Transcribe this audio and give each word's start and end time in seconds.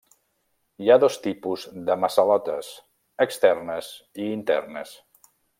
Hi 0.85 0.89
ha 0.89 0.95
dos 1.03 1.17
tipus 1.25 1.67
de 1.89 1.97
massalotes: 2.05 2.71
externes 3.29 3.95
i 4.25 4.31
internes. 4.41 4.99